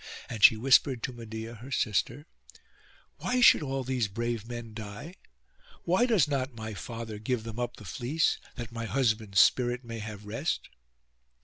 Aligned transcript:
And 0.29 0.43
she 0.43 0.57
whispered 0.57 1.03
to 1.03 1.13
Medeia 1.13 1.53
her 1.57 1.69
sister, 1.69 2.25
'Why 3.17 3.39
should 3.39 3.61
all 3.61 3.83
these 3.83 4.07
brave 4.07 4.47
men 4.49 4.73
die? 4.73 5.13
why 5.83 6.07
does 6.07 6.27
not 6.27 6.55
my 6.55 6.73
father 6.73 7.19
give 7.19 7.43
them 7.43 7.59
up 7.59 7.75
the 7.77 7.85
fleece, 7.85 8.39
that 8.55 8.71
my 8.71 8.85
husband's 8.85 9.39
spirit 9.41 9.85
may 9.85 9.99
have 9.99 10.25
rest? 10.25 10.69